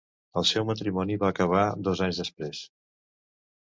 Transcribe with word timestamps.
El 0.39 0.47
seu 0.51 0.65
matrimoni 0.69 1.19
va 1.25 1.31
acabar 1.35 1.69
dos 1.91 2.05
anys 2.09 2.25
després. 2.25 2.67